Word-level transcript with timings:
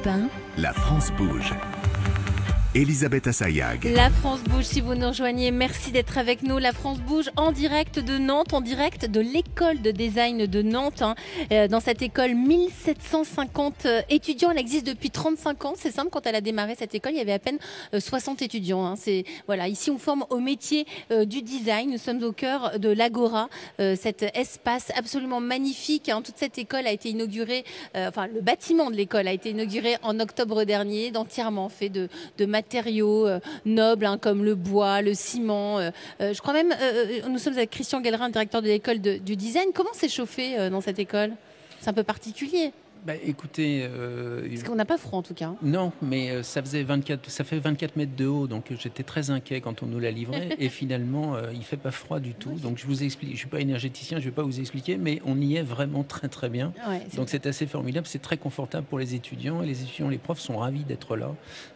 Europe 0.00 0.30
1. 0.56 0.62
La 0.62 0.72
France 0.72 1.10
bouge. 1.12 1.54
Elisabeth 2.76 3.26
Assayag. 3.26 3.84
La 3.96 4.10
France 4.10 4.44
bouge 4.44 4.62
si 4.62 4.80
vous 4.80 4.94
nous 4.94 5.08
rejoignez. 5.08 5.50
Merci 5.50 5.90
d'être 5.90 6.18
avec 6.18 6.44
nous. 6.44 6.58
La 6.58 6.70
France 6.72 7.00
bouge 7.00 7.28
en 7.36 7.50
direct 7.50 7.98
de 7.98 8.16
Nantes, 8.16 8.52
en 8.54 8.60
direct 8.60 9.06
de 9.10 9.18
l'école 9.20 9.82
de 9.82 9.90
design 9.90 10.46
de 10.46 10.62
Nantes. 10.62 11.02
hein. 11.02 11.16
Euh, 11.50 11.66
Dans 11.66 11.80
cette 11.80 12.00
école, 12.00 12.36
1750 12.36 13.86
euh, 13.86 14.02
étudiants. 14.08 14.52
Elle 14.52 14.58
existe 14.60 14.86
depuis 14.86 15.10
35 15.10 15.64
ans. 15.64 15.72
C'est 15.76 15.90
simple, 15.90 16.10
quand 16.12 16.28
elle 16.28 16.36
a 16.36 16.40
démarré 16.40 16.76
cette 16.78 16.94
école, 16.94 17.10
il 17.14 17.18
y 17.18 17.20
avait 17.20 17.32
à 17.32 17.40
peine 17.40 17.58
euh, 17.92 17.98
60 17.98 18.40
étudiants. 18.40 18.86
hein. 18.86 18.94
C'est 18.96 19.24
voilà, 19.48 19.66
ici 19.66 19.90
on 19.90 19.98
forme 19.98 20.24
au 20.30 20.38
métier 20.38 20.86
euh, 21.10 21.24
du 21.24 21.42
design. 21.42 21.90
Nous 21.90 21.98
sommes 21.98 22.22
au 22.22 22.30
cœur 22.30 22.78
de 22.78 22.88
l'Agora, 22.90 23.48
euh, 23.80 23.96
cet 24.00 24.24
espace 24.36 24.92
absolument 24.96 25.40
magnifique. 25.40 26.08
hein. 26.08 26.22
Toute 26.22 26.38
cette 26.38 26.56
école 26.56 26.86
a 26.86 26.92
été 26.92 27.08
inaugurée, 27.10 27.64
euh, 27.96 28.08
enfin 28.08 28.28
le 28.28 28.40
bâtiment 28.40 28.92
de 28.92 28.96
l'école 28.96 29.26
a 29.26 29.32
été 29.32 29.50
inauguré 29.50 29.96
en 30.04 30.20
octobre 30.20 30.62
dernier, 30.62 31.10
entièrement 31.16 31.68
fait 31.68 31.88
de, 31.88 32.08
de 32.38 32.44
matériaux 32.46 32.59
euh, 33.26 33.38
nobles 33.64 34.06
hein, 34.06 34.18
comme 34.18 34.44
le 34.44 34.54
bois, 34.54 35.02
le 35.02 35.14
ciment. 35.14 35.78
euh, 35.78 35.90
euh, 36.20 36.32
je 36.32 36.40
crois 36.40 36.52
même, 36.52 36.74
nous 37.28 37.38
sommes 37.38 37.54
avec 37.54 37.70
Christian 37.70 38.00
Gallerin, 38.00 38.30
directeur 38.30 38.62
de 38.62 38.68
l'école 38.68 39.00
du 39.00 39.36
design. 39.36 39.68
Comment 39.74 39.90
c'est 39.92 40.08
chauffé 40.08 40.70
dans 40.70 40.80
cette 40.80 40.98
école? 40.98 41.32
C'est 41.80 41.88
un 41.88 41.94
peu 41.94 42.02
particulier, 42.02 42.72
Bah, 43.06 43.14
écoutez, 43.24 43.80
euh, 43.90 44.46
parce 44.48 44.62
qu'on 44.62 44.74
n'a 44.74 44.84
pas 44.84 44.98
froid 44.98 45.18
en 45.20 45.22
tout 45.22 45.32
cas. 45.34 45.46
hein. 45.46 45.56
non, 45.62 45.90
mais 46.02 46.30
euh, 46.30 46.42
ça 46.42 46.60
faisait 46.62 46.82
24, 46.82 47.30
ça 47.30 47.44
fait 47.44 47.58
24 47.58 47.96
mètres 47.96 48.14
de 48.14 48.26
haut, 48.26 48.46
donc 48.46 48.70
euh, 48.70 48.76
j'étais 48.78 49.02
très 49.02 49.30
inquiet 49.30 49.60
quand 49.62 49.82
on 49.82 49.86
nous 49.86 49.98
l'a 49.98 50.10
livré. 50.10 50.50
et 50.58 50.68
finalement, 50.68 51.34
euh, 51.34 51.50
il 51.54 51.64
fait 51.64 51.78
pas 51.78 51.90
froid 51.92 52.20
du 52.20 52.34
tout. 52.34 52.50
Donc 52.50 52.76
je 52.78 52.86
vous 52.86 53.02
explique, 53.02 53.32
je 53.32 53.38
suis 53.38 53.48
pas 53.48 53.60
énergéticien, 53.60 54.18
je 54.20 54.26
vais 54.26 54.30
pas 54.30 54.42
vous 54.42 54.60
expliquer, 54.60 54.98
mais 54.98 55.22
on 55.24 55.40
y 55.40 55.56
est 55.56 55.62
vraiment 55.62 56.04
très 56.04 56.28
très 56.28 56.48
bien. 56.50 56.72
Ouais, 56.88 57.00
Donc 57.16 57.28
c'est 57.30 57.46
assez 57.46 57.66
formidable, 57.66 58.06
c'est 58.06 58.20
très 58.22 58.36
confortable 58.36 58.86
pour 58.86 58.98
les 58.98 59.14
étudiants 59.14 59.62
et 59.62 59.66
les 59.66 59.82
étudiants, 59.82 60.08
les 60.10 60.18
profs 60.18 60.40
sont 60.40 60.58
ravis 60.58 60.84
d'être 60.84 61.16
là. 61.16 61.30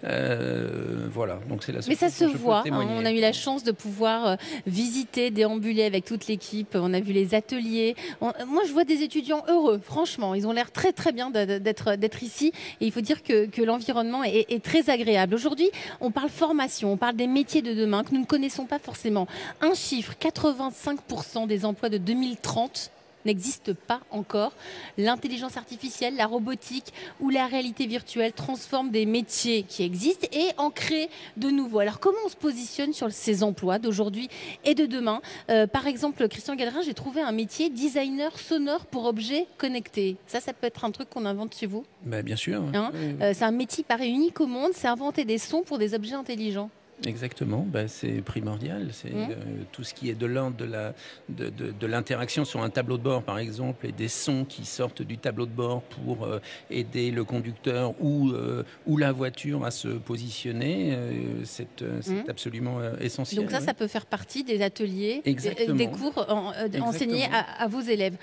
Euh, 0.04 1.06
voilà, 1.10 1.40
donc 1.48 1.62
c'est 1.64 1.72
la. 1.72 1.82
seule 1.82 1.90
Mais 1.90 1.96
ça 1.96 2.10
se 2.10 2.24
voit. 2.24 2.64
hein. 2.70 2.86
On 2.96 3.04
a 3.04 3.12
eu 3.12 3.20
la 3.20 3.32
chance 3.32 3.64
de 3.64 3.72
pouvoir 3.72 4.36
visiter, 4.66 5.30
déambuler 5.30 5.84
avec 5.84 6.04
toute 6.04 6.26
l'équipe. 6.26 6.74
On 6.74 6.92
a 6.94 7.00
vu 7.00 7.12
les 7.12 7.34
ateliers. 7.34 7.96
On- 8.20 8.32
moi, 8.46 8.62
je 8.66 8.72
vois 8.72 8.84
des 8.84 9.02
étudiants 9.02 9.42
heureux. 9.48 9.80
Franchement, 9.82 10.34
ils 10.34 10.46
ont 10.46 10.52
l'air 10.52 10.70
très 10.70 10.92
très 10.92 11.12
bien 11.14 11.30
d'être 11.30 12.22
ici. 12.22 12.52
Et 12.80 12.86
il 12.86 12.92
faut 12.92 13.00
dire 13.00 13.22
que, 13.22 13.46
que 13.46 13.62
l'environnement 13.62 14.24
est, 14.24 14.46
est 14.50 14.62
très 14.62 14.90
agréable. 14.90 15.34
Aujourd'hui, 15.34 15.70
on 16.00 16.10
parle 16.10 16.28
formation, 16.28 16.92
on 16.92 16.96
parle 16.96 17.16
des 17.16 17.26
métiers 17.26 17.62
de 17.62 17.72
demain 17.72 18.04
que 18.04 18.12
nous 18.12 18.20
ne 18.20 18.26
connaissons 18.26 18.66
pas 18.66 18.78
forcément. 18.78 19.26
Un 19.60 19.74
chiffre 19.74 20.14
85% 20.20 21.46
des 21.46 21.64
emplois 21.64 21.88
de 21.88 21.98
2030 21.98 22.90
n'existe 23.24 23.72
pas 23.72 24.00
encore. 24.10 24.52
L'intelligence 24.98 25.56
artificielle, 25.56 26.16
la 26.16 26.26
robotique 26.26 26.92
ou 27.20 27.30
la 27.30 27.46
réalité 27.46 27.86
virtuelle 27.86 28.32
transforment 28.32 28.90
des 28.90 29.06
métiers 29.06 29.62
qui 29.62 29.82
existent 29.82 30.26
et 30.32 30.48
en 30.56 30.70
créent 30.70 31.08
de 31.36 31.50
nouveaux. 31.50 31.78
Alors 31.80 32.00
comment 32.00 32.18
on 32.24 32.28
se 32.28 32.36
positionne 32.36 32.92
sur 32.92 33.10
ces 33.12 33.42
emplois 33.42 33.78
d'aujourd'hui 33.78 34.28
et 34.64 34.74
de 34.74 34.86
demain? 34.86 35.20
Euh, 35.50 35.66
Par 35.66 35.86
exemple, 35.86 36.26
Christian 36.28 36.54
Gallerin, 36.54 36.82
j'ai 36.82 36.94
trouvé 36.94 37.20
un 37.20 37.32
métier 37.32 37.70
designer 37.70 38.38
sonore 38.38 38.86
pour 38.86 39.04
objets 39.06 39.46
connectés. 39.58 40.16
Ça, 40.26 40.40
ça 40.40 40.52
peut 40.52 40.66
être 40.66 40.84
un 40.84 40.90
truc 40.90 41.10
qu'on 41.10 41.24
invente 41.24 41.54
chez 41.54 41.66
vous? 41.66 41.84
Bah, 42.04 42.22
bien 42.22 42.36
sûr. 42.36 42.62
Hein? 42.74 42.90
Oui, 42.94 43.16
Euh, 43.20 43.32
c'est 43.34 43.44
un 43.44 43.50
métier 43.50 43.82
qui 43.84 43.88
paraît 43.88 44.08
unique 44.08 44.40
au 44.40 44.46
monde, 44.46 44.72
c'est 44.74 44.88
inventer 44.88 45.24
des 45.24 45.38
sons 45.38 45.62
pour 45.62 45.78
des 45.78 45.94
objets 45.94 46.14
intelligents. 46.14 46.70
Exactement, 47.06 47.66
ben, 47.68 47.88
c'est 47.88 48.22
primordial. 48.22 48.88
C'est 48.92 49.10
Mmh. 49.10 49.30
euh, 49.30 49.34
tout 49.72 49.82
ce 49.84 49.92
qui 49.94 50.08
est 50.10 50.14
de 50.14 50.26
l'ordre 50.26 50.56
de 50.56 50.64
la 50.64 50.94
de, 51.28 51.50
de- 51.50 51.72
de 51.72 51.86
l'interaction 51.86 52.44
sur 52.44 52.62
un 52.62 52.70
tableau 52.70 52.96
de 52.98 53.02
bord, 53.02 53.22
par 53.22 53.38
exemple, 53.38 53.86
et 53.86 53.92
des 53.92 54.08
sons 54.08 54.44
qui 54.44 54.64
sortent 54.64 55.02
du 55.02 55.18
tableau 55.18 55.44
de 55.46 55.50
bord 55.50 55.82
pour 55.82 56.24
euh, 56.24 56.38
aider 56.70 57.10
le 57.10 57.24
conducteur 57.24 57.94
ou 58.00 58.30
euh, 58.30 58.62
ou 58.86 58.96
la 58.96 59.12
voiture 59.12 59.64
à 59.64 59.70
se 59.70 59.88
positionner. 59.88 60.96
c'est 61.44 61.66
c'est 62.00 62.10
Mmh. 62.12 62.24
absolument 62.30 62.78
essentiel. 63.00 63.40
Donc 63.42 63.50
ça, 63.50 63.58
oui. 63.58 63.64
ça 63.64 63.74
peut 63.74 63.86
faire 63.88 64.06
partie 64.06 64.44
des 64.44 64.62
ateliers, 64.62 65.20
des, 65.24 65.30
Exactement. 65.30 65.76
des 65.76 65.88
cours 65.88 66.24
en- 66.28 66.52
enseignés 66.82 67.24
à, 67.32 67.62
à 67.64 67.66
vos 67.68 67.80
élèves. 67.80 68.16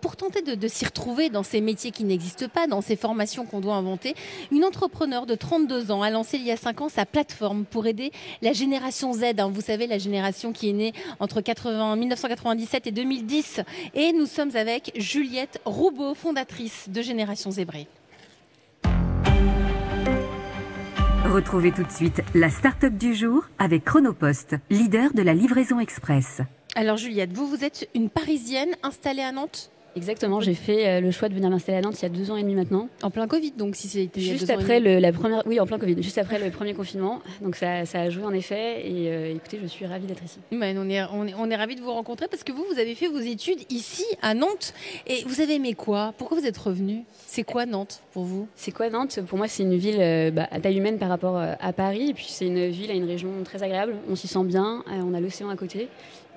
Pour 0.00 0.16
tenter 0.16 0.42
de, 0.42 0.54
de 0.54 0.68
s'y 0.68 0.84
retrouver 0.84 1.30
dans 1.30 1.42
ces 1.42 1.60
métiers 1.60 1.90
qui 1.90 2.04
n'existent 2.04 2.48
pas, 2.48 2.66
dans 2.66 2.80
ces 2.80 2.96
formations 2.96 3.46
qu'on 3.46 3.60
doit 3.60 3.74
inventer, 3.76 4.14
une 4.52 4.64
entrepreneur 4.64 5.26
de 5.26 5.34
32 5.34 5.90
ans 5.90 6.02
a 6.02 6.10
lancé 6.10 6.36
il 6.38 6.44
y 6.44 6.50
a 6.50 6.56
5 6.56 6.80
ans 6.82 6.88
sa 6.88 7.06
plateforme 7.06 7.64
pour 7.64 7.86
aider 7.86 8.12
la 8.42 8.52
génération 8.52 9.12
Z. 9.12 9.24
hein. 9.38 9.50
vous 9.52 9.60
savez, 9.60 9.86
la 9.86 9.98
génération 9.98 10.52
qui 10.52 10.70
est 10.70 10.72
née 10.72 10.92
entre 11.20 11.40
80, 11.40 11.96
1997 11.96 12.86
et 12.86 12.92
2010. 12.92 13.60
Et 13.94 14.12
nous 14.12 14.26
sommes 14.26 14.54
avec 14.56 14.92
Juliette 14.96 15.60
Roubaud, 15.64 16.14
fondatrice 16.14 16.88
de 16.88 17.02
Génération 17.02 17.50
Zébrée. 17.50 17.86
Retrouvez 21.24 21.72
tout 21.72 21.82
de 21.82 21.90
suite 21.90 22.22
la 22.34 22.48
start-up 22.48 22.94
du 22.94 23.14
jour 23.14 23.44
avec 23.58 23.84
Chronopost, 23.84 24.56
leader 24.70 25.12
de 25.12 25.22
la 25.22 25.34
livraison 25.34 25.78
express. 25.78 26.40
Alors 26.74 26.96
Juliette, 26.96 27.32
vous, 27.32 27.46
vous 27.46 27.64
êtes 27.64 27.88
une 27.94 28.08
Parisienne 28.08 28.70
installée 28.82 29.22
à 29.22 29.32
Nantes? 29.32 29.70
Exactement, 29.96 30.40
j'ai 30.40 30.54
fait 30.54 30.86
euh, 30.86 31.00
le 31.00 31.10
choix 31.10 31.28
de 31.28 31.34
venir 31.34 31.50
m'installer 31.50 31.78
à 31.78 31.80
Nantes 31.80 31.98
il 32.00 32.02
y 32.02 32.06
a 32.06 32.08
deux 32.08 32.30
ans 32.30 32.36
et 32.36 32.42
demi 32.42 32.54
maintenant. 32.54 32.88
en 33.02 33.10
plein 33.10 33.26
Covid, 33.26 33.52
donc 33.52 33.74
si 33.74 33.88
c'était 33.88 34.20
Juste 34.20 34.50
après 34.50 34.78
le, 34.80 34.98
la 34.98 35.12
première, 35.12 35.42
oui 35.46 35.58
en 35.58 35.66
plein 35.66 35.78
Covid, 35.78 36.00
juste 36.02 36.18
après 36.18 36.38
le 36.38 36.50
premier 36.50 36.74
confinement. 36.74 37.20
Donc 37.42 37.56
ça, 37.56 37.84
ça 37.84 38.02
a 38.02 38.10
joué 38.10 38.24
en 38.24 38.32
effet. 38.32 38.86
Et 38.88 39.08
euh, 39.10 39.34
écoutez, 39.34 39.58
je 39.60 39.66
suis 39.66 39.86
ravie 39.86 40.06
d'être 40.06 40.22
ici. 40.24 40.38
Ben, 40.52 40.76
on 40.78 40.88
est, 40.88 41.02
on 41.12 41.26
est, 41.26 41.34
on 41.36 41.50
est 41.50 41.56
ravis 41.56 41.74
de 41.74 41.80
vous 41.80 41.92
rencontrer 41.92 42.28
parce 42.28 42.44
que 42.44 42.52
vous, 42.52 42.64
vous 42.72 42.78
avez 42.78 42.94
fait 42.94 43.08
vos 43.08 43.18
études 43.18 43.60
ici 43.70 44.04
à 44.22 44.34
Nantes. 44.34 44.72
Et 45.06 45.24
vous 45.26 45.40
avez 45.40 45.54
aimé 45.54 45.74
quoi? 45.74 46.14
Pourquoi 46.16 46.38
vous 46.38 46.46
êtes 46.46 46.58
revenu 46.58 47.04
C'est 47.26 47.42
quoi 47.44 47.66
Nantes 47.66 48.00
pour 48.12 48.24
vous? 48.24 48.46
C'est 48.54 48.72
quoi 48.72 48.90
Nantes? 48.90 49.20
Pour 49.26 49.38
moi, 49.38 49.48
c'est 49.48 49.62
une 49.64 49.76
ville 49.76 49.98
euh, 50.00 50.30
bah, 50.30 50.46
à 50.50 50.60
taille 50.60 50.76
humaine 50.78 50.98
par 50.98 51.08
rapport 51.08 51.36
euh, 51.38 51.54
à 51.60 51.72
Paris. 51.72 52.10
Et 52.10 52.14
puis 52.14 52.26
c'est 52.28 52.46
une 52.46 52.68
ville 52.68 52.90
à 52.90 52.94
une 52.94 53.06
région 53.06 53.30
très 53.44 53.62
agréable. 53.62 53.94
On 54.08 54.14
s'y 54.16 54.28
sent 54.28 54.44
bien. 54.44 54.84
euh, 54.88 55.00
on 55.04 55.14
a 55.14 55.20
l'océan 55.20 55.48
à 55.48 55.56
côté. 55.56 55.88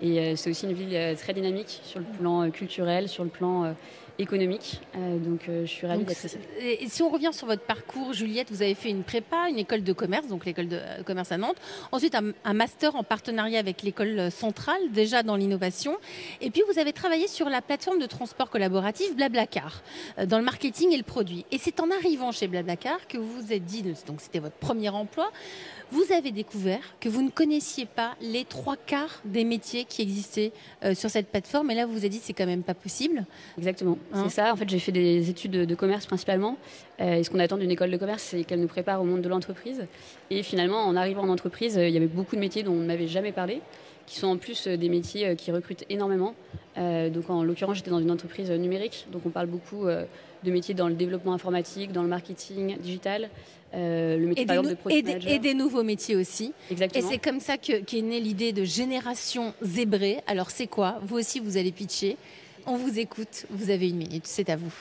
Et 0.03 0.35
c'est 0.35 0.49
aussi 0.49 0.65
une 0.65 0.73
ville 0.73 0.97
très 1.15 1.31
dynamique 1.31 1.79
sur 1.83 1.99
le 1.99 2.05
plan 2.17 2.49
culturel, 2.49 3.07
sur 3.07 3.23
le 3.23 3.29
plan 3.29 3.40
euh, 3.47 3.73
économique. 4.19 4.81
Euh, 4.95 5.17
donc 5.17 5.47
euh, 5.47 5.65
je 5.65 5.71
suis 5.71 5.87
ravie 5.87 6.03
d'être 6.03 6.25
ici. 6.25 6.37
et 6.59 6.87
si 6.87 7.01
on 7.01 7.09
revient 7.09 7.31
sur 7.31 7.47
votre 7.47 7.63
parcours, 7.63 8.13
Juliette, 8.13 8.51
vous 8.51 8.61
avez 8.61 8.75
fait 8.75 8.89
une 8.89 9.03
prépa, 9.03 9.49
une 9.49 9.59
école 9.59 9.83
de 9.83 9.93
commerce, 9.93 10.27
donc 10.27 10.45
l'école 10.45 10.67
de 10.67 10.77
euh, 10.77 11.03
commerce 11.03 11.31
à 11.31 11.37
Nantes. 11.37 11.57
Ensuite, 11.91 12.15
un, 12.15 12.31
un 12.43 12.53
master 12.53 12.95
en 12.95 13.03
partenariat 13.03 13.59
avec 13.59 13.81
l'école 13.83 14.31
centrale, 14.31 14.81
déjà 14.91 15.23
dans 15.23 15.35
l'innovation. 15.35 15.97
Et 16.41 16.49
puis, 16.51 16.61
vous 16.71 16.79
avez 16.79 16.93
travaillé 16.93 17.27
sur 17.27 17.49
la 17.49 17.61
plateforme 17.61 17.99
de 17.99 18.05
transport 18.05 18.49
collaboratif 18.49 19.15
Blablacar, 19.15 19.83
dans 20.25 20.37
le 20.37 20.43
marketing 20.43 20.91
et 20.91 20.97
le 20.97 21.03
produit. 21.03 21.45
Et 21.51 21.57
c'est 21.57 21.79
en 21.79 21.89
arrivant 21.91 22.31
chez 22.31 22.47
Blablacar 22.47 23.07
que 23.07 23.17
vous 23.17 23.31
vous 23.41 23.53
êtes 23.53 23.65
dit, 23.65 23.83
donc 24.07 24.21
c'était 24.21 24.39
votre 24.39 24.55
premier 24.55 24.89
emploi, 24.89 25.31
vous 25.91 26.13
avez 26.13 26.31
découvert 26.31 26.81
que 26.99 27.09
vous 27.09 27.21
ne 27.21 27.29
connaissiez 27.29 27.85
pas 27.85 28.15
les 28.21 28.45
trois 28.45 28.77
quarts 28.77 29.21
des 29.25 29.43
métiers 29.43 29.83
qui 29.85 30.01
existaient 30.01 30.53
sur 30.93 31.09
cette 31.09 31.27
plateforme. 31.27 31.69
Et 31.71 31.75
là, 31.75 31.85
vous 31.85 31.93
vous 31.93 32.05
êtes 32.05 32.11
dit, 32.11 32.21
c'est 32.21 32.33
quand 32.33 32.45
même 32.45 32.63
pas 32.63 32.73
possible. 32.73 33.25
Exactement, 33.57 33.97
Hein 34.13 34.23
c'est 34.27 34.35
ça. 34.35 34.53
En 34.53 34.55
fait, 34.55 34.69
j'ai 34.69 34.79
fait 34.79 34.91
des 34.91 35.29
études 35.29 35.51
de, 35.51 35.65
de 35.65 35.75
commerce 35.75 36.05
principalement. 36.05 36.57
Euh, 36.99 37.15
et 37.15 37.23
ce 37.23 37.29
qu'on 37.29 37.39
attend 37.39 37.57
d'une 37.57 37.71
école 37.71 37.91
de 37.91 37.97
commerce, 37.97 38.23
c'est 38.23 38.43
qu'elle 38.43 38.59
nous 38.61 38.67
prépare 38.67 39.01
au 39.01 39.05
monde 39.05 39.21
de 39.21 39.29
l'entreprise. 39.29 39.85
Et 40.29 40.43
finalement, 40.43 40.83
en 40.85 40.95
arrivant 40.95 41.23
en 41.23 41.29
entreprise, 41.29 41.75
il 41.75 41.89
y 41.89 41.97
avait 41.97 42.07
beaucoup 42.07 42.35
de 42.35 42.41
métiers 42.41 42.63
dont 42.63 42.73
on 42.73 42.83
n'avait 42.83 43.07
jamais 43.07 43.31
parlé, 43.31 43.61
qui 44.07 44.17
sont 44.19 44.27
en 44.27 44.37
plus 44.37 44.67
euh, 44.67 44.77
des 44.77 44.89
métiers 44.89 45.27
euh, 45.27 45.35
qui 45.35 45.51
recrutent 45.51 45.85
énormément. 45.89 46.33
Euh, 46.77 47.09
donc, 47.09 47.29
en 47.29 47.43
l'occurrence, 47.43 47.77
j'étais 47.77 47.91
dans 47.91 47.99
une 47.99 48.11
entreprise 48.11 48.51
numérique. 48.51 49.07
Donc, 49.11 49.21
on 49.25 49.29
parle 49.29 49.47
beaucoup 49.47 49.87
euh, 49.87 50.05
de 50.43 50.51
métiers 50.51 50.73
dans 50.73 50.87
le 50.87 50.95
développement 50.95 51.33
informatique, 51.33 51.91
dans 51.91 52.01
le 52.03 52.09
marketing 52.09 52.77
digital, 52.79 53.29
euh, 53.73 54.17
le 54.17 54.27
métier 54.27 54.43
Et 54.43 54.45
par 54.47 54.61
des, 54.61 54.71
exemple 54.71 54.89
de 54.89 54.95
et 54.97 55.01
des- 55.01 55.27
et 55.33 55.39
des 55.39 55.53
nouveaux 55.53 55.83
métiers 55.83 56.15
aussi. 56.17 56.51
Et 56.69 56.73
Exactement. 56.73 57.09
c'est 57.09 57.17
comme 57.19 57.39
ça 57.39 57.57
que- 57.57 57.79
qu'est 57.81 58.01
née 58.01 58.19
l'idée 58.19 58.51
de 58.51 58.63
Génération 58.65 59.53
Zébrée. 59.61 60.19
Alors 60.27 60.49
c'est 60.51 60.67
quoi? 60.67 60.99
Vous 61.03 61.17
aussi, 61.17 61.39
vous 61.39 61.55
allez 61.57 61.71
pitcher. 61.71 62.17
On 62.65 62.77
vous 62.77 62.99
écoute. 62.99 63.45
Vous 63.49 63.69
avez 63.69 63.89
une 63.89 63.97
minute. 63.97 64.27
C'est 64.27 64.49
à 64.49 64.55
vous. 64.55 64.73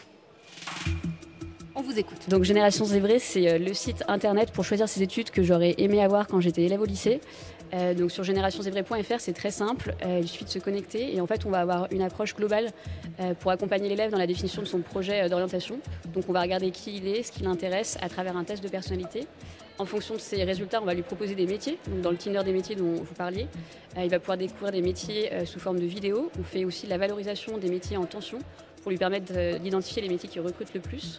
On 1.74 1.82
vous 1.82 1.98
écoute. 1.98 2.28
Donc 2.28 2.42
Génération 2.42 2.84
Zébrée, 2.84 3.18
c'est 3.18 3.48
euh, 3.48 3.58
le 3.58 3.72
site 3.74 4.04
internet 4.08 4.50
pour 4.50 4.64
choisir 4.64 4.88
ses 4.88 5.02
études 5.02 5.30
que 5.30 5.42
j'aurais 5.42 5.76
aimé 5.78 6.02
avoir 6.02 6.26
quand 6.26 6.40
j'étais 6.40 6.62
élève 6.62 6.80
au 6.80 6.84
lycée. 6.84 7.20
Euh, 7.72 7.94
donc 7.94 8.10
sur 8.10 8.24
générationszébrée.fr, 8.24 9.18
c'est 9.18 9.32
très 9.32 9.52
simple. 9.52 9.94
Euh, 10.04 10.18
il 10.20 10.28
suffit 10.28 10.44
de 10.44 10.50
se 10.50 10.58
connecter 10.58 11.14
et 11.14 11.20
en 11.20 11.26
fait, 11.26 11.46
on 11.46 11.50
va 11.50 11.60
avoir 11.60 11.86
une 11.92 12.02
approche 12.02 12.34
globale 12.34 12.70
pour 13.40 13.50
accompagner 13.50 13.88
l'élève 13.88 14.10
dans 14.10 14.18
la 14.18 14.26
définition 14.26 14.62
de 14.62 14.66
son 14.66 14.80
projet 14.80 15.28
d'orientation. 15.28 15.78
Donc 16.12 16.24
on 16.28 16.32
va 16.32 16.40
regarder 16.40 16.70
qui 16.70 16.96
il 16.96 17.06
est, 17.06 17.22
ce 17.22 17.32
qui 17.32 17.42
l'intéresse 17.42 17.98
à 18.02 18.08
travers 18.08 18.36
un 18.36 18.44
test 18.44 18.62
de 18.62 18.68
personnalité. 18.68 19.26
En 19.80 19.86
fonction 19.86 20.14
de 20.14 20.20
ses 20.20 20.44
résultats, 20.44 20.82
on 20.82 20.84
va 20.84 20.92
lui 20.92 21.00
proposer 21.00 21.34
des 21.34 21.46
métiers. 21.46 21.78
Dans 22.02 22.10
le 22.10 22.18
Tinder 22.18 22.42
des 22.44 22.52
métiers 22.52 22.76
dont 22.76 22.96
vous 22.96 23.14
parliez, 23.14 23.48
euh, 23.96 24.04
il 24.04 24.10
va 24.10 24.18
pouvoir 24.18 24.36
découvrir 24.36 24.72
des 24.72 24.82
métiers 24.82 25.32
euh, 25.32 25.46
sous 25.46 25.58
forme 25.58 25.80
de 25.80 25.86
vidéos. 25.86 26.30
On 26.38 26.42
fait 26.42 26.66
aussi 26.66 26.86
la 26.86 26.98
valorisation 26.98 27.56
des 27.56 27.70
métiers 27.70 27.96
en 27.96 28.04
tension 28.04 28.40
pour 28.82 28.90
lui 28.90 28.98
permettre 28.98 29.32
euh, 29.34 29.58
d'identifier 29.58 30.02
les 30.02 30.10
métiers 30.10 30.28
qui 30.28 30.38
recrutent 30.38 30.74
le 30.74 30.80
plus. 30.80 31.18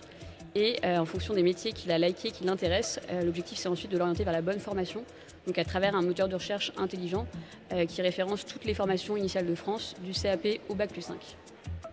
Et 0.54 0.80
en 0.84 1.06
fonction 1.06 1.34
des 1.34 1.44
métiers 1.44 1.72
qu'il 1.72 1.94
a 1.94 1.98
likés, 1.98 2.30
qui 2.32 2.44
l'intéressent, 2.44 3.02
l'objectif 3.24 3.58
c'est 3.58 3.70
ensuite 3.70 3.90
de 3.90 3.98
l'orienter 3.98 4.26
vers 4.26 4.34
la 4.34 4.42
bonne 4.42 4.60
formation, 4.60 5.06
donc 5.48 5.58
à 5.58 5.64
travers 5.64 5.96
un 5.96 6.02
moteur 6.02 6.28
de 6.28 6.36
recherche 6.36 6.74
intelligent 6.76 7.26
qui 7.88 8.02
référence 8.02 8.46
toutes 8.46 8.66
les 8.66 8.74
formations 8.74 9.16
initiales 9.16 9.46
de 9.46 9.56
France, 9.56 9.96
du 10.04 10.12
CAP 10.12 10.60
au 10.68 10.76
Bac 10.76 10.92
plus 10.92 11.04
5. 11.04 11.16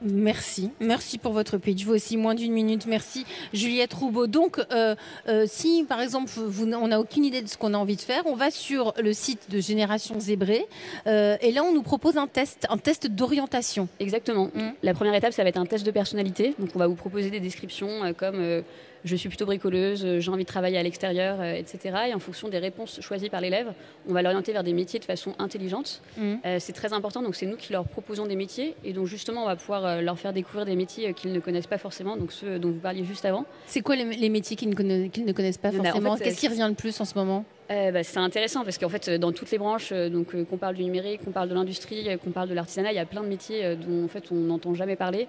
Merci, 0.03 0.71
merci 0.81 1.19
pour 1.19 1.33
votre 1.33 1.59
pitch. 1.59 1.85
Vous 1.85 1.95
aussi, 1.95 2.17
moins 2.17 2.35
d'une 2.35 2.53
minute. 2.53 2.87
Merci, 2.87 3.27
Juliette 3.53 3.93
Roubaud. 3.93 4.29
Donc, 4.29 4.61
euh, 4.73 4.95
euh, 5.29 5.45
si 5.49 5.85
par 5.89 6.01
exemple, 6.01 6.31
vous, 6.37 6.73
on 6.73 6.89
n'a 6.89 7.01
aucune 7.01 7.25
idée 7.25 7.43
de 7.43 7.49
ce 7.49 7.57
qu'on 7.57 7.75
a 7.75 7.77
envie 7.77 7.97
de 7.97 8.01
faire, 8.01 8.23
on 8.27 8.35
va 8.35 8.51
sur 8.51 8.95
le 9.03 9.13
site 9.13 9.51
de 9.51 9.61
Génération 9.61 10.21
Zébré 10.21 10.67
euh, 11.07 11.37
et 11.41 11.51
là, 11.51 11.65
on 11.65 11.73
nous 11.73 11.83
propose 11.83 12.17
un 12.17 12.29
test, 12.29 12.67
un 12.71 12.79
test 12.79 13.09
d'orientation. 13.09 13.89
Exactement. 13.99 14.51
Mm. 14.55 14.71
La 14.83 14.95
première 14.95 15.15
étape, 15.15 15.33
ça 15.33 15.43
va 15.43 15.49
être 15.49 15.59
un 15.59 15.67
test 15.67 15.85
de 15.85 15.91
personnalité. 15.91 16.55
Donc, 16.59 16.71
on 16.75 16.79
va 16.79 16.87
vous 16.87 16.95
proposer 16.95 17.31
des 17.31 17.41
descriptions 17.41 18.15
comme 18.17 18.63
je 19.09 19.17
suis 19.17 19.29
plutôt 19.29 19.47
bricoleuse, 19.47 20.05
euh, 20.05 20.21
j'ai 20.21 20.31
envie 20.31 20.45
de 20.45 20.49
travailler 20.49 20.79
à 20.79 20.83
l'extérieur, 20.83 21.39
euh, 21.41 21.55
etc. 21.55 21.97
Et 22.11 22.15
en 22.15 22.19
fonction 22.19 22.49
des 22.49 22.59
réponses 22.59 23.01
choisies 23.01 23.31
par 23.31 23.41
l'élève, 23.41 23.73
on 24.09 24.13
va 24.13 24.23
l'orienter 24.23 24.53
vers 24.53 24.63
des 24.63 24.73
métiers 24.73 25.01
de 25.01 25.05
façon 25.05 25.35
intelligente. 25.39 26.03
Mm. 26.17 26.35
Euh, 26.45 26.57
c'est 26.61 26.73
très 26.73 26.93
important, 26.93 27.23
donc 27.23 27.35
c'est 27.35 27.47
nous 27.47 27.57
qui 27.57 27.73
leur 27.73 27.85
proposons 27.85 28.27
des 28.27 28.37
métiers. 28.37 28.75
Et 28.85 28.93
donc, 28.93 29.07
justement, 29.07 29.43
on 29.43 29.47
va 29.47 29.57
pouvoir 29.57 30.03
leur 30.03 30.19
faire 30.19 30.33
découvrir 30.33 30.65
des 30.67 30.77
métiers 30.77 31.13
qu'ils 31.15 31.33
ne 31.33 31.41
connaissent 31.41 31.67
pas 31.67 31.79
forcément, 31.79 32.17
donc 32.17 32.31
ceux 32.33 32.59
dont 32.59 32.69
vous 32.71 32.79
parliez 32.81 33.05
juste 33.05 33.25
avant. 33.25 33.45
C'est 33.67 33.81
quoi 33.81 33.97
les, 33.97 34.05
les 34.05 34.29
métiers 34.29 34.57
qu'ils 34.57 34.69
ne, 34.71 34.75
conna- 34.75 35.09
qu'ils 35.09 35.25
ne 35.25 35.33
connaissent 35.33 35.59
pas 35.59 35.71
ben, 35.71 35.81
en 35.81 35.85
forcément? 35.85 36.17
fait, 36.17 36.25
Qu'est-ce 36.25 36.41
qui 36.41 36.49
revient 36.49 36.67
le 36.69 36.75
plus 36.75 37.01
en 37.01 37.05
ce 37.05 37.15
moment? 37.17 37.45
Euh, 37.71 37.91
bah, 37.93 38.03
c'est 38.03 38.19
intéressant 38.19 38.65
parce 38.65 38.79
qu'en 38.79 38.89
fait, 38.89 39.09
euh, 39.09 39.19
dans 39.19 39.31
toutes 39.33 39.51
les 39.51 39.59
branches, 39.59 39.91
euh, 39.93 40.09
donc 40.09 40.35
euh, 40.35 40.43
qu'on 40.45 40.57
parle 40.57 40.75
du 40.75 40.85
numérique, 40.85 41.23
qu'on 41.23 41.33
parle 41.33 41.51
de 41.51 41.55
l'industrie, 41.55 42.09
qu'on 42.25 42.31
parle 42.31 42.49
de 42.49 42.55
l'artisanat, 42.55 42.93
il 42.93 42.97
y 42.97 42.99
a 42.99 43.05
plein 43.05 43.23
de 43.23 43.29
métiers 43.29 43.77
dont 43.77 44.05
en 44.05 44.09
fait 44.09 44.33
on 44.33 44.37
n'entend 44.37 44.75
jamais 44.75 44.97
parler. 44.97 45.29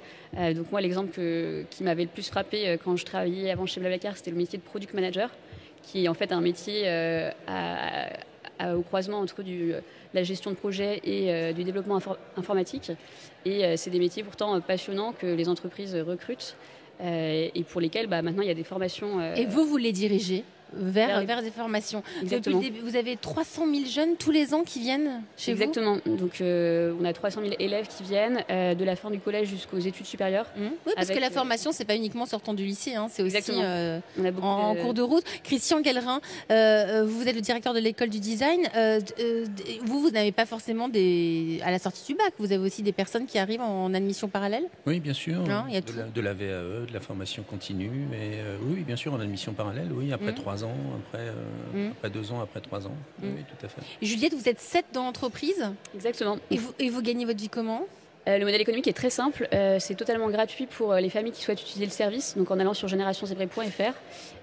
Donc 0.55 0.71
moi, 0.71 0.79
l'exemple 0.79 1.19
qui 1.69 1.83
m'avait 1.83 2.03
le 2.03 2.09
plus 2.09 2.29
frappé 2.29 2.77
quand 2.83 2.95
je 2.95 3.03
travaillais 3.03 3.51
avant 3.51 3.65
chez 3.65 3.81
Blablacar, 3.81 4.15
c'était 4.15 4.31
le 4.31 4.37
métier 4.37 4.57
de 4.57 4.63
product 4.63 4.93
manager, 4.93 5.29
qui 5.83 6.05
est 6.05 6.07
en 6.07 6.13
fait 6.13 6.31
un 6.31 6.41
métier 6.41 6.83
au 8.61 8.81
croisement 8.81 9.19
entre 9.19 9.43
la 10.13 10.23
gestion 10.23 10.51
de 10.51 10.55
projet 10.55 11.01
et 11.03 11.53
du 11.53 11.63
développement 11.63 11.97
infor- 11.97 12.17
informatique. 12.37 12.91
Et 13.45 13.75
c'est 13.75 13.89
des 13.89 13.99
métiers 13.99 14.23
pourtant 14.23 14.59
passionnants 14.61 15.13
que 15.13 15.27
les 15.27 15.49
entreprises 15.49 15.95
recrutent 15.95 16.55
et 17.03 17.65
pour 17.69 17.81
lesquels 17.81 18.07
bah, 18.07 18.21
maintenant 18.21 18.43
il 18.43 18.47
y 18.47 18.51
a 18.51 18.55
des 18.55 18.63
formations. 18.63 19.33
Et 19.35 19.45
vous, 19.45 19.65
vous 19.65 19.77
les 19.77 19.91
dirigez? 19.91 20.43
vers, 20.73 21.41
des 21.41 21.51
formations. 21.51 22.03
Exactement. 22.21 22.61
Vous 22.83 22.95
avez 22.95 23.15
300 23.15 23.65
000 23.71 23.85
jeunes 23.85 24.15
tous 24.17 24.31
les 24.31 24.53
ans 24.53 24.63
qui 24.63 24.79
viennent 24.79 25.21
chez 25.37 25.51
Exactement. 25.51 25.93
vous? 25.93 25.97
Exactement. 25.97 26.17
Donc 26.17 26.41
euh, 26.41 26.93
on 26.99 27.05
a 27.05 27.13
300 27.13 27.41
000 27.41 27.55
élèves 27.59 27.87
qui 27.87 28.03
viennent 28.03 28.43
euh, 28.49 28.75
de 28.75 28.83
la 28.83 28.95
fin 28.95 29.09
du 29.09 29.19
collège 29.19 29.47
jusqu'aux 29.47 29.79
études 29.79 30.05
supérieures. 30.05 30.47
Mmh. 30.57 30.61
Oui, 30.85 30.93
parce 30.95 31.09
que 31.09 31.19
la 31.19 31.27
euh, 31.27 31.31
formation, 31.31 31.71
c'est 31.71 31.85
pas 31.85 31.95
uniquement 31.95 32.25
sortant 32.25 32.53
du 32.53 32.63
lycée, 32.63 32.95
hein, 32.95 33.07
c'est 33.09 33.23
aussi 33.23 33.51
on 33.51 34.25
a 34.25 34.31
en, 34.41 34.71
en, 34.71 34.75
cours 34.75 34.93
de 34.93 35.01
route. 35.01 35.23
Christian 35.43 35.81
Gallerin, 35.81 36.21
vous 36.49 37.27
êtes 37.27 37.35
le 37.35 37.41
directeur 37.41 37.73
de 37.73 37.79
l'école 37.79 38.09
du 38.09 38.19
design. 38.19 38.67
vous, 39.85 39.99
vous 40.01 40.11
n'avez 40.11 40.31
pas 40.31 40.45
forcément 40.45 40.89
des 40.89 41.61
à 41.63 41.71
la 41.71 41.79
sortie 41.79 42.13
du 42.13 42.17
bac, 42.17 42.33
vous 42.37 42.51
avez 42.51 42.63
aussi 42.63 42.83
des 42.83 42.91
personnes 42.91 43.25
qui 43.25 43.37
arrivent 43.37 43.61
en, 43.61 43.93
admission 43.93 44.27
parallèle? 44.27 44.65
Oui, 44.85 44.99
bien 44.99 45.13
sûr. 45.13 45.39
Non, 45.39 45.67
y 45.67 45.77
a 45.77 45.81
de, 45.81 45.91
la, 45.97 46.03
de, 46.03 46.21
la, 46.21 46.33
VAE, 46.33 46.85
de 46.87 46.93
la 46.93 46.99
formation 46.99 47.43
continue, 47.43 47.89
oui, 48.63 48.83
bien 48.85 48.95
sûr, 48.95 49.13
en 49.13 49.19
admission 49.19 49.53
parallèle. 49.53 49.89
Oui, 49.91 50.13
après 50.13 50.31
mmh. 50.31 50.35
trois 50.35 50.58
ans, 50.63 50.75
après, 50.97 51.31
mmh. 51.73 51.91
après 51.91 52.09
ans, 52.31 52.41
après 52.41 52.61
trois 52.61 52.87
ans. 52.87 52.95
Mm. 53.21 53.27
Oui, 53.35 53.45
tout 53.47 53.65
à 53.65 53.69
fait. 53.69 53.81
Juliette, 54.01 54.33
vous 54.33 54.47
êtes 54.49 54.59
sept 54.59 54.85
dans 54.93 55.03
l'entreprise? 55.03 55.65
Exactement. 55.95 56.37
Et 56.51 56.57
vous, 56.57 56.73
et 56.79 56.89
vous 56.89 57.01
gagnez 57.01 57.25
votre 57.25 57.39
vie 57.39 57.49
comment? 57.49 57.85
Le 58.37 58.45
modèle 58.45 58.61
économique 58.61 58.87
est 58.87 58.93
très 58.93 59.09
simple. 59.09 59.47
Euh, 59.53 59.77
c'est 59.79 59.95
totalement 59.95 60.29
gratuit 60.29 60.65
pour 60.67 60.91
euh, 60.93 60.99
les 60.99 61.09
familles 61.09 61.31
qui 61.31 61.41
souhaitent 61.41 61.61
utiliser 61.61 61.85
le 61.85 61.91
service, 61.91 62.35
donc 62.37 62.51
en 62.51 62.59
allant 62.59 62.73
sur 62.73 62.87
générationzébré.fr. 62.87 63.93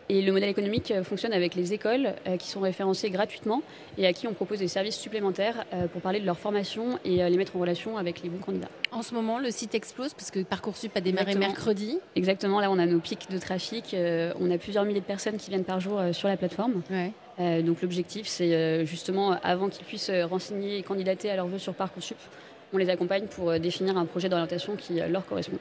Et 0.08 0.22
le 0.22 0.30
modèle 0.32 0.48
économique 0.50 0.92
euh, 0.92 1.02
fonctionne 1.02 1.32
avec 1.32 1.56
les 1.56 1.72
écoles 1.72 2.14
euh, 2.28 2.36
qui 2.36 2.46
sont 2.48 2.60
référencées 2.60 3.10
gratuitement 3.10 3.62
et 3.98 4.06
à 4.06 4.12
qui 4.12 4.28
on 4.28 4.34
propose 4.34 4.60
des 4.60 4.68
services 4.68 4.94
supplémentaires 4.96 5.64
euh, 5.74 5.88
pour 5.88 6.00
parler 6.00 6.20
de 6.20 6.26
leur 6.26 6.38
formation 6.38 6.98
et 7.04 7.24
euh, 7.24 7.28
les 7.28 7.36
mettre 7.36 7.56
en 7.56 7.58
relation 7.58 7.96
avec 7.98 8.22
les 8.22 8.28
bons 8.28 8.38
candidats. 8.38 8.68
En 8.92 9.02
ce 9.02 9.14
moment, 9.14 9.40
le 9.40 9.50
site 9.50 9.74
explose 9.74 10.14
parce 10.14 10.30
que 10.30 10.40
Parcoursup 10.44 10.96
a 10.96 11.00
démarré 11.00 11.32
Exactement. 11.32 11.46
mercredi. 11.52 11.98
Exactement, 12.14 12.60
là 12.60 12.70
on 12.70 12.78
a 12.78 12.86
nos 12.86 13.00
pics 13.00 13.28
de 13.30 13.38
trafic. 13.38 13.94
euh, 13.94 14.32
on 14.40 14.48
a 14.52 14.58
plusieurs 14.58 14.84
milliers 14.84 15.00
de 15.00 15.04
personnes 15.04 15.38
qui 15.38 15.50
viennent 15.50 15.64
par 15.64 15.80
jour 15.80 15.98
euh, 15.98 16.12
sur 16.12 16.28
la 16.28 16.36
plateforme. 16.36 16.82
Ouais. 16.88 17.10
Euh, 17.40 17.62
donc 17.62 17.82
l'objectif, 17.82 18.28
c'est 18.28 18.54
euh, 18.54 18.84
justement, 18.84 19.32
avant 19.42 19.68
qu'ils 19.68 19.84
puissent 19.84 20.08
euh, 20.10 20.24
renseigner 20.24 20.78
et 20.78 20.82
candidater 20.84 21.30
à 21.30 21.36
leur 21.36 21.48
vœu 21.48 21.58
sur 21.58 21.74
Parcoursup, 21.74 22.16
on 22.72 22.78
les 22.78 22.90
accompagne 22.90 23.26
pour 23.26 23.50
euh, 23.50 23.58
définir 23.58 23.96
un 23.96 24.04
projet 24.06 24.28
d'orientation 24.28 24.76
qui 24.76 25.00
euh, 25.00 25.08
leur 25.08 25.26
correspond. 25.26 25.58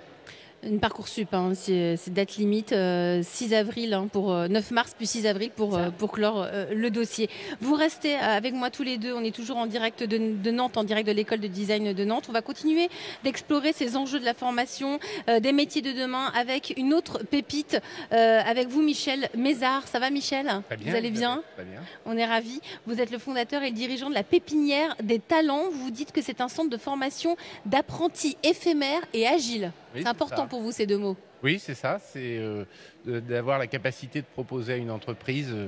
Une 0.63 0.79
Parcoursup, 0.79 1.31
hein, 1.33 1.51
c'est 1.53 1.95
date 2.11 2.37
limite, 2.37 2.71
euh, 2.71 3.21
6 3.21 3.53
avril, 3.53 3.93
hein, 3.93 4.07
pour, 4.11 4.33
euh, 4.33 4.47
9 4.47 4.71
mars 4.71 4.95
puis 4.97 5.05
6 5.05 5.27
avril 5.27 5.51
pour, 5.55 5.77
euh, 5.77 5.89
pour 5.91 6.11
clore 6.11 6.41
euh, 6.41 6.73
le 6.73 6.89
dossier. 6.89 7.29
Vous 7.61 7.75
restez 7.75 8.15
euh, 8.15 8.19
avec 8.21 8.55
moi 8.55 8.71
tous 8.71 8.81
les 8.81 8.97
deux, 8.97 9.13
on 9.13 9.23
est 9.23 9.35
toujours 9.35 9.57
en 9.57 9.67
direct 9.67 10.01
de, 10.01 10.17
de 10.17 10.51
Nantes, 10.51 10.77
en 10.77 10.83
direct 10.83 11.07
de 11.07 11.11
l'école 11.13 11.39
de 11.39 11.45
design 11.47 11.93
de 11.93 12.03
Nantes. 12.05 12.25
On 12.29 12.31
va 12.31 12.41
continuer 12.41 12.89
d'explorer 13.23 13.73
ces 13.73 13.95
enjeux 13.95 14.19
de 14.19 14.25
la 14.25 14.33
formation, 14.33 14.99
euh, 15.29 15.39
des 15.39 15.51
métiers 15.51 15.83
de 15.83 15.91
demain 15.91 16.31
avec 16.35 16.73
une 16.77 16.95
autre 16.95 17.19
pépite, 17.23 17.79
euh, 18.11 18.41
avec 18.43 18.67
vous 18.67 18.81
Michel 18.81 19.29
Mézard. 19.37 19.87
Ça 19.87 19.99
va 19.99 20.09
Michel? 20.09 20.47
Très 20.67 20.77
bien, 20.77 20.91
Vous 20.91 20.97
allez 20.97 21.11
bien? 21.11 21.43
Très 21.55 21.65
bien. 21.65 21.79
On 22.07 22.17
est 22.17 22.25
ravis. 22.25 22.59
Vous 22.87 22.99
êtes 22.99 23.11
le 23.11 23.19
fondateur 23.19 23.61
et 23.61 23.69
le 23.69 23.75
dirigeant 23.75 24.09
de 24.09 24.15
la 24.15 24.23
pépinière 24.23 24.95
des 25.03 25.19
talents. 25.19 25.65
Vous 25.71 25.91
dites 25.91 26.11
que 26.11 26.23
c'est 26.23 26.41
un 26.41 26.47
centre 26.47 26.71
de 26.71 26.77
formation 26.77 27.37
d'apprentis 27.67 28.35
éphémères 28.41 29.01
et 29.13 29.27
agiles. 29.27 29.71
Oui, 29.93 30.01
c'est 30.03 30.09
important 30.09 30.41
ça. 30.41 30.47
Pour 30.55 30.63
vous 30.63 30.71
ces 30.71 30.85
deux 30.85 30.97
mots? 30.97 31.17
Oui, 31.43 31.59
c'est 31.59 31.73
ça. 31.75 31.99
C'est 31.99 32.37
euh, 32.39 32.63
d'avoir 33.05 33.59
la 33.59 33.67
capacité 33.67 34.21
de 34.21 34.25
proposer 34.33 34.73
à 34.73 34.77
une 34.77 34.89
entreprise 34.89 35.49
euh, 35.51 35.67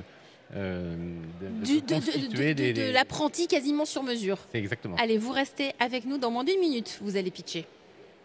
euh, 0.56 0.96
de, 1.42 1.46
de 1.46 1.64
Du- 2.34 2.54
de, 2.54 2.72
des. 2.72 2.92
l'apprenti 2.92 3.46
quasiment 3.48 3.84
sur 3.84 4.02
mesure. 4.02 4.38
C'est 4.50 4.58
exactement. 4.58 4.96
Allez, 4.98 5.18
vous 5.18 5.30
restez 5.32 5.72
avec 5.78 6.06
nous 6.06 6.16
dans 6.16 6.30
moins 6.30 6.44
d'une 6.44 6.58
minute. 6.60 6.98
Vous 7.02 7.16
allez 7.18 7.30
pitcher. 7.30 7.66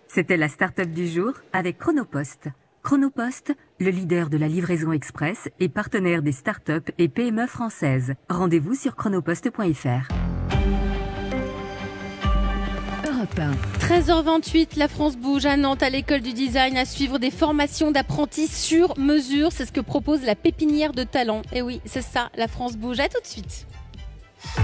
C'était 0.08 0.38
la 0.38 0.48
start-up 0.48 0.90
du 0.90 1.08
jour 1.08 1.34
avec 1.52 1.78
Chronopost. 1.80 2.48
Chronopost, 2.82 3.54
le 3.80 3.90
leader 3.90 4.30
de 4.30 4.38
la 4.38 4.48
livraison 4.48 4.92
express 4.94 5.50
et 5.60 5.68
partenaire 5.70 6.22
des 6.22 6.32
start-up 6.32 6.90
et 6.98 7.10
PME 7.10 7.48
françaises. 7.48 8.14
Rendez-vous 8.30 8.74
sur 8.76 8.96
chronopost.fr. 8.96 10.08
Europe 13.38 13.56
1. 13.80 13.88
13h28, 14.00 14.78
la 14.78 14.88
France 14.88 15.18
bouge 15.18 15.46
à 15.46 15.58
Nantes 15.58 15.84
à 15.84 15.90
l'école 15.90 16.22
du 16.22 16.34
design 16.34 16.78
à 16.78 16.86
suivre 16.86 17.20
des 17.20 17.32
formations 17.32 17.92
d'apprentis 17.92 18.48
sur 18.48 18.98
mesure. 18.98 19.52
C'est 19.52 19.66
ce 19.66 19.72
que 19.72 19.82
propose 19.82 20.24
la 20.24 20.36
pépinière 20.36 20.94
de 20.94 21.04
talent. 21.04 21.42
Et 21.52 21.62
oui, 21.62 21.82
c'est 21.86 22.02
ça, 22.02 22.30
la 22.36 22.48
France 22.48 22.76
bouge. 22.76 23.00
À 23.00 23.08
tout 23.08 23.22
de 23.22 23.28
suite. 23.28 23.68